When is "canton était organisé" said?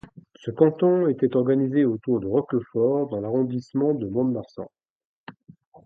0.49-1.85